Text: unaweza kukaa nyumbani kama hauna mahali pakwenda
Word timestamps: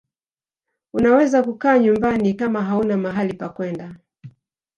unaweza 0.93 1.43
kukaa 1.43 1.77
nyumbani 1.79 2.33
kama 2.33 2.63
hauna 2.63 2.97
mahali 2.97 3.33
pakwenda 3.33 3.95